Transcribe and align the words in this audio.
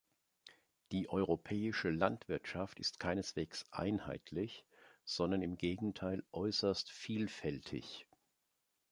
Die 0.91 1.09
europäische 1.09 1.91
Landwirtschaft 1.91 2.79
ist 2.79 2.99
keineswegs 2.99 3.65
einheitlich, 3.71 4.65
sondern 5.05 5.43
im 5.43 5.57
Gegenteil 5.59 6.23
äußerst 6.31 6.89
vielfältig. 6.89 8.07